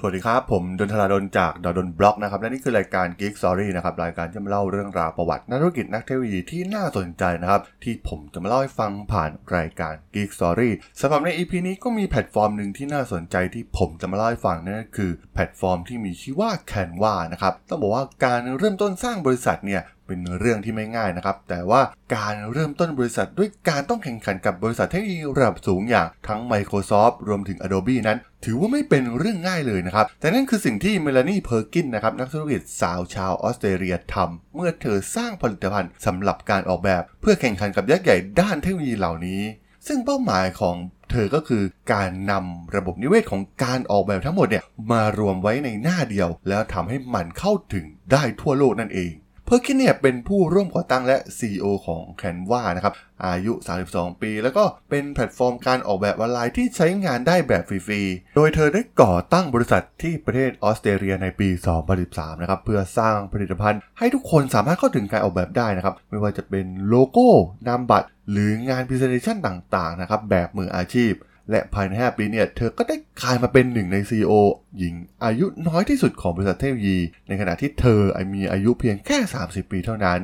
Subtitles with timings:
[0.00, 10.70] สวัสดีครับ ผมดลธราดลจากด.ดล็อกนะครับและนี่คือรายการ Geek Story นะครับรายการที่มาเล่าเรื่องราวประวัตินักธุรกิจนักเทคโนโลยีที่น่าสนใจนะครับ ที่ผมจะมาเล่าให้ฟังผ่านรายการ Geek Story
[11.00, 21.80] สำหรับใน EP นี้ก็มีแพลตฟอร์มหนึ่งที่น่าสนใจที่ผมจะมาเล่าให้ฟังนั่นก็คือแพลตฟอร์มที่มีชื่อว่า Canva นะครับต้องบอกว่าการเริ่มต้นสร้างบริษัทเนี่ยเป็นเรื่องที่ไม่ง่ายนะครับ แต่ว่า
[22.16, 39.42] การเริ่มต้นบริษัทด้วยการต้องแข่งขันกับบริษัทเทคโนโลยีระดับสูงอย่างทั้ง Microsoft รวมถึง Adobe นั้น ถือว่าไม่เป็นเรื่องง่ายเลยนะครับ แต่นั่นคือสิ่งที่ Melanie Perkins นะครับนักธุรกิจสาวชาวออสเตรเลียทำเมื่อเธอสร้างผลิตภัณฑ์สำหรับการออกแบบ เพื่อแข่งขันกับยักษ์ใหญ่ด้านเทคโนโลยีเหล่านี้
[39.86, 40.76] ซึ่งเป้าหมายของ
[41.10, 49.12] เธอก็คือการนำระบบนิเวศของการออกแบบทั้งหมดเนี่ยมารวมไว้ในหน้าเดียว แล้วทำให้มันเข้าถึงได้ทั่วโลกนั่นเอง
[49.48, 52.94] Perkins เนี่ยเป็นผู้ร่วมก่อตั้งและ CEO ของ Canva นะครับ
[53.26, 53.52] อายุ
[53.88, 61.48] 32 ปี แล้วก็เป็นแพลตฟอร์มการออกแบบออนไลน์ที่ใช้งานได้แบบฟรีๆ โดยเธอได้ก่อตั้งบริษัทที่ประเทศออสเตรเลียในปี
[61.94, 67.28] 2013 นะครับ เพื่อสร้างผลิตภัณฑ์ ให้ทุกคนสามารถเข้าถึงการออกแบบได้นะครับ ไม่ว่าจะเป็นโลโก้
[67.68, 71.12] นามบัตร หรืองาน presentation ต่างๆ นะครับ แบบมืออาชีพ
[71.50, 74.32] และภายใน 5 ปีเนี่ย เธอก็ได้กลายมาเป็นหนึ่งใน CEO
[74.78, 76.98] หญิงอายุน้อยที่สุดของบริษัทเทคโนโลยี
[77.28, 78.00] ในขณะที่เธอ
[78.34, 80.20] มีอายุเพียงแค่ 30 ปีเท่านั้น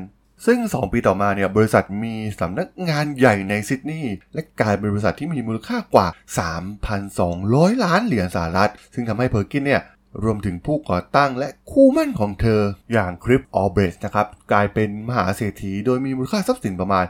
[0.46, 6.08] ซึ่ง 2 ปีต่อมาเนี่ย บริษัทมีสำนักงานใหญ่ในซิดนีย์และกลายเป็นบริษัทที่มีมูลค่ากว่า
[6.90, 9.82] 3,200 ล้านเหรียญสหรัฐ ซึ่งทำให้ Perkins เนี่ย
[10.24, 12.60] รวมถึงผู้ก่อตั้งและคู่หมั้นของเธอ
[12.92, 17.04] อย่าง Cliff Obrecht นะครับ กลายเป็นมหาเศรษฐีโดยมีมูลค่าทรัพย์สินประมาณ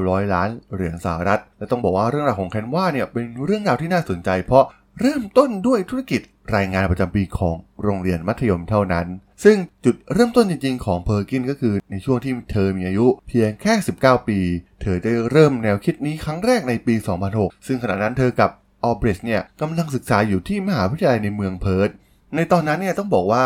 [0.00, 4.64] 900 ล้านเหรียญสหรัฐ และต้องบอกว่าเรื่องราวของ Canva เนี่ยเป็นเรื่องราวที่น่าสนใจ เพราะ
[5.00, 6.20] เริ่มต้นด้วยธุรกิจ
[6.56, 9.06] รายงานประจำปีของโรงเรียนมัธยมเท่านั้น
[9.44, 14.38] ซึ่งจุดเริ่มต้นจริงๆ ของ Perkins ก็คือในช่วงที่เธอมีอายุเพียงแค่ 19 ปี
[14.82, 16.94] เธอได้เริ่มแนวคิดนี้ครั้งแรกในปี
[17.30, 18.50] 2006 ซึ่งขณะนั้นเธอกับ
[18.84, 21.90] Obrecht เนี่ยกำลังศึกษาอยู่ที่มหาวิทยาลัยในเมืองเพิร์ธ
[22.36, 23.44] ในตอนนั้นเนี่ยต้องบอกว่า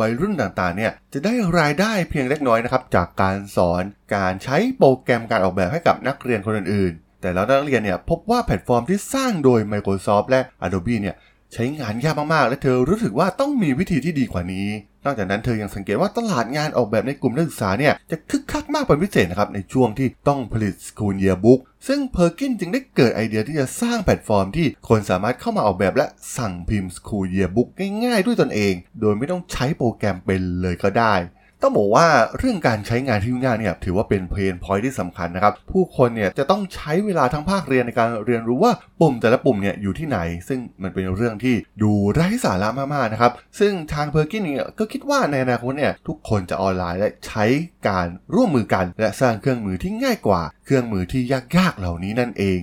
[0.00, 3.82] วัยรุ่นต่างๆเนี่ยจะได้รายได้เพียงเล็กน้อยนะครับจากการสอน
[4.14, 11.16] การใช้โปรแกรมการออกแบบให้กับนักเรียนคนอื่นๆ แต่แล้วนักเรียนเนี่ยพบว่าแพลตฟอร์มที่สร้างโดย Microsoft และ Adobe เนี่ย
[11.52, 14.68] ใช้งานยากมากๆ และเธอรู้สึกว่าต้องมีวิธีที่ดีกว่านี้
[15.04, 26.06] นอกจากนั้นเธอยังสังเกตว่าตลาดงานออกแบบในกลุ่มนักศึกษาเนี่ยจะคึกคักมากเป็นพิเศษนะครับในช่วงที่ต้องผลิต school yearbook ซึ่ง Perkins จึงได้เกิดไอเดียที่จะสร้างแพลตฟอร์มที่คนสามารถเข้ามาออกแบบและ
[26.36, 27.68] สั่งพิมพ์ school yearbook
[28.04, 31.14] ง่ายๆ ด้วยตนเอง โดยไม่ต้องใช้โปรแกรมเป็นเลยก็ได้
[31.62, 32.06] ต้องบอกว่า
[32.38, 40.18] เรื่องการใช้งานที่ยุ่งยากเนี่ยถือว่าเป็น pain point ที่สำคัญนะครับ ผู้คนเนี่ยจะต้องใช้เวลาทั้งภาคเรียนในการเรียนรู้ว่าปุ่มแต่ละปุ่มเนี่ยอยู่ที่ไหน
[40.48, 47.44] ซึ่งมันเป็นเรื่องที่ดูไร้สาระมากๆนะครับ ซึ่งทาง Perkins เนี่ยก็คิดว่าในอนาคตเนี่ยทุกคนจะออนไลน์และใช้
[47.88, 51.22] การร่วมมือกัน และสร้างเครื่องมือที่ง่ายกว่า เครื่องมือที่
[51.56, 52.60] ยากๆเหล่านี้นั่นเอง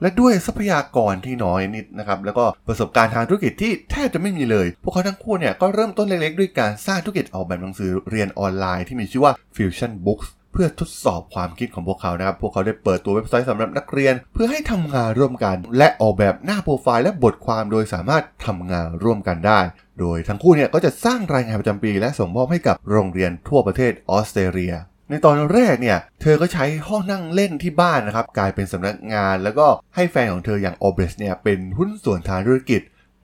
[0.00, 19.60] และด้วยทรัพยากรที่น้อยนิดนะครับแล้วก็ประสบการณ์ทางธุรกิจที่แทบจะไม่มีเลย พวกเขาทั้งคู่เนี่ยก็เริ่มต้นเล็กๆ ด้วยการสร้างธุรกิจออกแบบหนังสือเรียนออนไลน์ที่มีชื่อว่า Fusion Books เพื่อทดสอบความคิดของพวกเขานะครับ พวกเขาได้เปิดตัวเว็บไซต์สำหรับนักเรียน เพื่อให้ทำงานร่วมกัน และออกแบบหน้าโปรไฟล์และบทความโดยสามารถทำงานร่วมกันได้
[20.00, 24.74] โดยทั้งคู่เนี่ยก็จะสร้างรายงานประจำปี และส่งมอบให้กับโรงเรียนทั่วประเทศออสเตรเลีย
[25.10, 32.82] ในตอนแรกเนี่ย เธอก็ใช้ห้องนั่งเล่นที่บ้านนะครับ กลายเป็นสำนักงานแล้วก็ให้แฟนของเธออย่าง Obrecht เนี่ยเป็นหุ้นส่วนทางธุรกิจ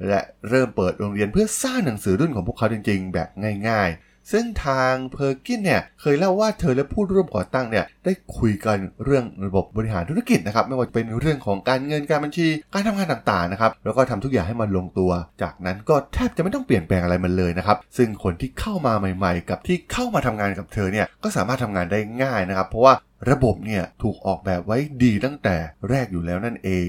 [0.08, 3.28] และเริ่มเปิดโรงเรียนเพื่อสร้างหนังสือรุ่นของพวกเขาจริงๆ แบบ
[3.68, 15.10] ง่ายๆ ซึ่งทางเพอร์กินเนี่ยเคยเล่าว่าเธอและผู้ร่วมก่อตั้งเนี่ยได้คุยกันเรื่องระบบบริหารธุรกิจนะครับไม่ว่าจะเป็นเรื่องของการเงินการบัญชี การทำงานต่างๆนะครับแล้วก็ทำทุกอย่างให้มันลงตัว
[15.42, 22.94] จากนั้นก็แทบจะไม่ต้องเปลี่ยนแปลงอะไรมันเลยนะครับซึ่งคนที่เข้ามาใหม่ๆ กับที่เข้ามาทำงานกับเธอเนี่ยก็สามารถทำงานได้ง่ายนะครับ เพราะว่า
[23.30, 25.56] ระบบเนี่ยถูกออกแบบไว้ดีตั้งแต่
[25.88, 26.88] แรกอยู่แล้วนั่นเอง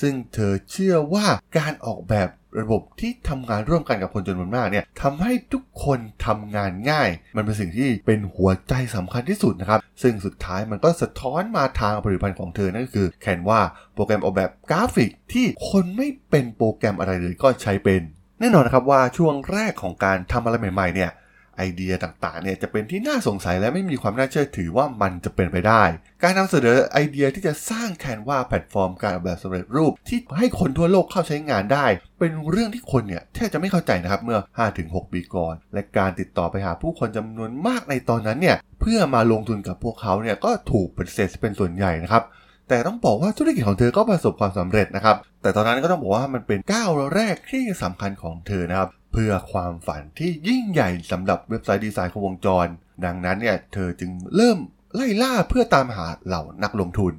[0.00, 1.26] ซึ่งเธอเชื่อว่า
[1.58, 2.28] การออกแบบ
[2.60, 13.60] ระบบที่ทำงานร่วมกันกับคนจำนวนมากเนี่ยทำให้ทุกคนทำงานง่าย มันเป็นสิ่งที่เป็นหัวใจสำคัญที่สุดนะครับ ซึ่งสุดท้ายมันก็สะท้อนมาทางผลิตภัณฑ์ของเธอ นั่นก็คือแคนว่า
[13.94, 18.02] โปรแกรมออกแบบกราฟิกที่คนไม่เป็นโปรแกรมอะไรเลยก็ใช้เป็น
[18.40, 21.10] แน่นอนนะครับว่าช่วงแรกของการทำอะไรใหม่ๆเนี่ย
[21.56, 25.82] ไอเดียต่างๆเนี่ยจะเป็นที่น่าสงสัยและไม่มีความน่าเชื่อถือว่ามันจะเป็นไปได้
[26.22, 31.86] การนำเสนอไอเดียที่จะสร้าง Canva แพลตฟอร์มการออกแบบสำเร็จรูป ที่ให้คนทั่วโลกเข้าใช้งานได้
[32.18, 34.38] เป็นเรื่องที่คนเนี่ยแทบจะไม่เข้าใจนะครับเมื่อ
[34.76, 42.24] 5-6 ปีก่อน และการติดต่อไปหาผู้คนจำนวนมากในตอนนั้นเนี่ยเพื่อมาลงทุนกับพวกเขาเนี่ยก็ถูกปฏิเสธเป็นส่วนใหญ่นะครับ
[42.70, 52.66] แต่ต้องบอกว่าธุรกิจของเธอก็ประสบความสำเร็จนะครับ แต่ตอนนั้นก็ต้องบอกว่ามันเป็นก้าวแรกที่สำคัญของเธอนะครับ เพื่อความฝันที่ยิ่งใหญ่สำหรับเว็บไซต์ดีไซน์ครบวงจร
[53.04, 54.58] ดังนั้นเนี่ยเธอจึงเริ่ม
[54.94, 57.12] ไล่ล่าเพื่อตามหาเหล่านักลงทุน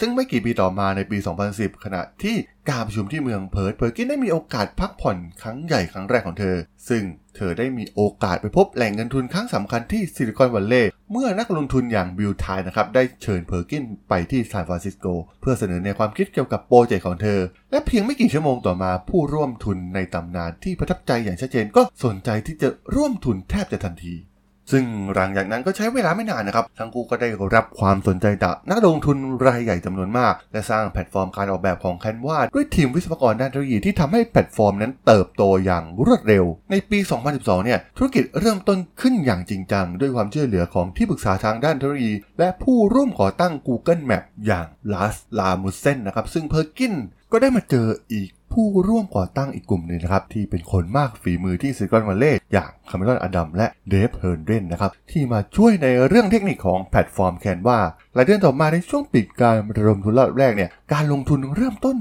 [0.00, 1.18] ซึ่งไม่กี่ปีต่อมาในปี
[1.50, 2.36] 2010 ขณะที่
[2.68, 6.56] การประชุมที่เมืองเพิร์ธเพอร์กินได้มีโอกาสพักผ่อนครั้งใหญ่ครั้งแรกของเธอ
[6.88, 7.02] ซึ่ง
[7.36, 15.06] เธอได้มีโอกาสไปพบแหล่งเงินทุนครั้งสำคัญที่ซิลิคอนวัลเลย์เมื่อนักลงทุนอย่างบิลไทนะครับได้เชิญเพอร์กินไปที่ซานฟรานซิสโก
[15.40, 17.40] เพื่อเสนอแนวความคิดเกี่ยวกับโปรเจกต์ของเธอ
[17.70, 24.14] และเพียงไม่กี่ชั่วโมงต่อมาผู้ร่วมทุนในตำนานที่ประทับใจอย่างชัดเจนก็สนใจที่จะร่วมทุนแทบจะทันที
[24.70, 29.16] ซึ่งหลังจากนั้นก็ใช้เวลาไม่นานนะครับ ทั้งคู่ก็ได้รับความสนใจจากนักลงทุน
[29.46, 36.98] รายใหญ่จำนวนมาก และสร้างแพลตฟอร์มการออกแบบของ Canva ด้วยทีมวิศวกรด้านเทคโนโลยีที่ทำให้แพลตฟอร์มนั้นเติบโตอย่างรวดเร็ว ในปี
[37.32, 46.94] 2012 เนี่ย ธุรกิจเริ่มต้นขึ้นอย่างจริงจัง ด้วยความช่วยเหลือของที่ปรึกษาทางด้านเทคโนโลยี และผู้ร่วมก่อตั้ง Google Map อย่าง Lars Rasmussen นะครับซึ่งเพอร์กิน
[47.32, 57.78] ก็ได้มาเจออีก ผู้ร่วมก่อตั้งอีกกลุ่มหนึ่งนะครับที่เป็นคนมากฝีมือที่ซิลิคอนวัลเลย์อย่าง Cameron Adams และ Dave Hearnden นะครับที่มาช่วยในเรื่องเทคนิคของแพลตฟอร์ม Canva
[58.14, 61.96] หลายเดือนต่อมาในช่วงปิดการระดมทุนรอบแรกเนี่ยการลงทุนเริ่มต้น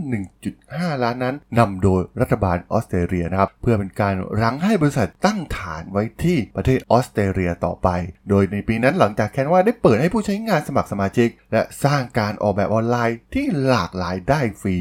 [0.49, 7.89] 1.5 ล้านนั้นนำโดยรัฐบาลออสเตรเลียนะครับเพื่อเป็นการรั้งให้บริษัทตั้งฐานไว้ที่ประเทศออสเตรเลียต่อไป
[8.29, 14.77] โดยในปีนั้นหลังจาก Canva ได้เปิดให้ผู้ใช้งานสมัครสมาชิก และสร้างการออกแบบออนไลน์ที่หลากหลายได้ฟรี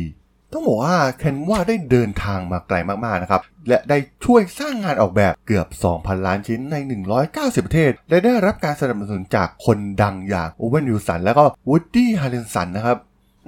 [0.52, 5.66] ต้องบอกว่า Canva ได้เดินทางมาไกลมากๆนะครับ และได้ช่วยสร้างงานออกแบบเกือบ
[5.96, 6.76] 2,000 ล้านชิ้นใน
[7.20, 12.96] 190 ประเทศ และได้รับการสนับสนุนจากคนดังอย่างโอเวนวิลสันและก็วูดดี้ฮาร์เรลสันนะครับ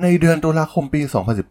[0.02, 1.00] ในเดือนตุลาคมปี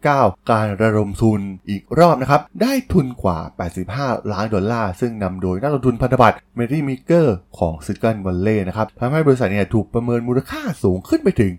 [0.00, 3.38] 2019 การระดมทุนอีกรอบนะครับ ได้ทุนกว่า
[3.84, 11.52] 85 ล้านดอลลาร์ ซึ่งนำโดยนักลงทุนพันธบัตร Mary Meeker ของซิลิคอนวัลเลย์นะครับทำให้บริษัทเนี่ยถูกประเมินมูลค่าสูงขึ้นไปถึง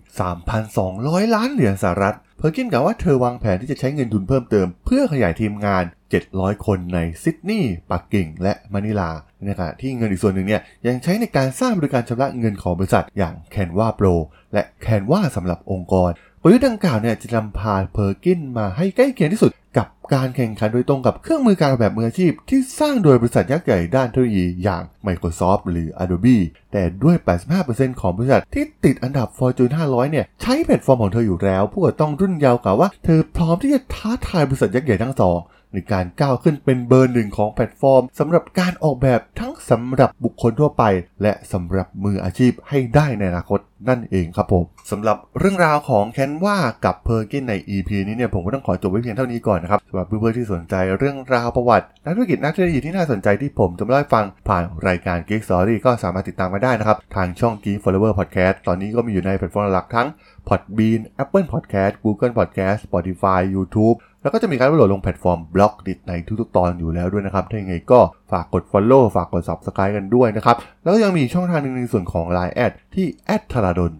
[0.64, 5.84] 3,200 ล้านเหรียญสหรัฐ เพอร์กินกล่าวว่าเธอวางแผนที่จะใช้เงินทุนเพิ่มเติม เพื่อขยายทีมงาน
[6.24, 9.10] 700 คนในซิดนีย์ ปักกิ่ง และมะนิลา
[9.44, 14.14] ในขณะที่เงินอีกส่วนหนึ่งเนี่ยยังใช้ในการสร้างบริการชำระเงินของบริษัทอย่าง Canva Pro
[14.52, 16.10] และ Canva สำหรับองค์กร
[16.46, 26.36] กลยุทธ์ดังกล่าวเนี่ยจะนำพาเพอร์กินมาให้ใกล้เคียงที่สุดกับการแข่งขันโดยตรงกับเครื่องมือการออกแบบมืออาชีพ ที่สร้างโดยบริษัทยักษ์ใหญ่ด้านเทคโนโลยีอย่าง Microsoft หรือ Adobe
[26.72, 27.16] แต่ด้วย
[27.58, 35.38] 85%ของบริษัทที่ติดอันดับ Fortune 500 เนี่ย ใช้แพลตฟอร์มของเธออยู่แล้ว ผู้ก่อตั้งรุ่นเยาว์กล่าวว่าเธอพร้อมที่จะท้าทายบริษัทยักษ์ใหญ่ทั้งสอง
[35.74, 40.84] ในการก้าวขึ้นเป็นเบอร์หนึ่งของแพลตฟอร์มสำหรับการออกแบบทั้งสำหรับบุคคลทั่วไป
[41.22, 60.08] และสำหรับมืออาชีพให้ได้ในอนาคตนั่นเองครับผมสำหรับเรื่องราวของ Canva กับเพอร์กินใน EP นี้เนี่ยผมก็ต้องขอจบไว้เพียงเท่านี้ก่อนนะครับสำหรับเพื่อนๆที่สนใจเรื่องราวประวัตินักธุรกิจนักเทคโนโลยีที่น่าสนใจที่ผมจะมาเล่าให้ฟังผ่านรายการ Geek Story ก็สามารถติดตามมาได้นะครับ ทางช่อง Geek Forever Podcast ตอนนี้ก็มีอยู่ในแพลตฟอร์มหลักทั้ง
[60.48, 68.00] Podbean Apple Podcast Google Podcast Spotify YouTube แล้วก็จะมีการโหลดลงแพลตฟอร์ม Blockdit ในทุกๆตอนอยู่แล้วด้วยนะครับ ถ้าอย่างไรก็
[68.32, 73.92] ฝากกด Follow ฝากกด Subscribe กันด้วยนะครับ แล้วก็ยังมีช่องทางหนึ่งในส่วนของ Line แอดที่แอดทาราดน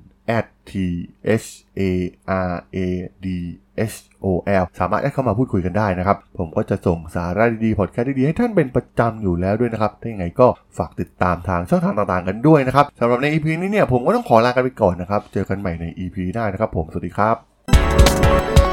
[0.70, 0.72] t
[1.44, 1.46] h
[1.78, 1.80] a
[2.50, 2.78] r a
[3.24, 3.26] d
[3.92, 4.26] h o
[4.62, 10.46] l สามารถแอดเข้ามาพูดคุยกันได้นะครับ ผมก็จะส่งสาระดีๆพอดแคสต์ดีๆ ให้ท่านเป็นประจำอยู่แล้วด้วยนะครับ ถ้าอย่างไรก็
[10.78, 18.63] ฝากติดตามทางช่องทางต่างๆกันด้วยนะครับสำหรับใน EP นี้เนี่ยผมก็ต้องขอลากันไปก่อนนะครับ เจอกันใหม่ใน EP หน้านะครับ ผมสวัสดีครับ